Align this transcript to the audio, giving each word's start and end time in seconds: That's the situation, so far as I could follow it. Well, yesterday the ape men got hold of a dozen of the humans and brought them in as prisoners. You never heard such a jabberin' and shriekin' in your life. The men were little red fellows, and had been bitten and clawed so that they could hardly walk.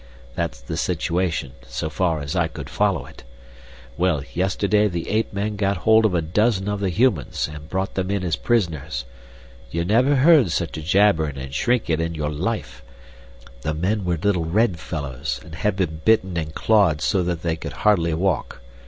That's 0.33 0.59
the 0.61 0.77
situation, 0.77 1.51
so 1.67 1.87
far 1.87 2.21
as 2.21 2.35
I 2.35 2.47
could 2.47 2.71
follow 2.71 3.05
it. 3.05 3.23
Well, 3.97 4.23
yesterday 4.33 4.87
the 4.87 5.07
ape 5.09 5.31
men 5.31 5.55
got 5.57 5.77
hold 5.85 6.07
of 6.07 6.15
a 6.15 6.23
dozen 6.23 6.67
of 6.67 6.79
the 6.79 6.89
humans 6.89 7.47
and 7.53 7.69
brought 7.69 7.93
them 7.93 8.09
in 8.09 8.23
as 8.23 8.35
prisoners. 8.35 9.05
You 9.69 9.85
never 9.85 10.15
heard 10.15 10.49
such 10.49 10.75
a 10.75 10.81
jabberin' 10.81 11.37
and 11.37 11.53
shriekin' 11.53 12.01
in 12.01 12.15
your 12.15 12.31
life. 12.31 12.81
The 13.61 13.75
men 13.75 14.03
were 14.03 14.17
little 14.17 14.45
red 14.45 14.79
fellows, 14.79 15.39
and 15.45 15.53
had 15.53 15.75
been 15.75 16.01
bitten 16.03 16.35
and 16.35 16.55
clawed 16.55 17.01
so 17.01 17.21
that 17.21 17.43
they 17.43 17.55
could 17.55 17.73
hardly 17.73 18.15
walk. 18.15 18.59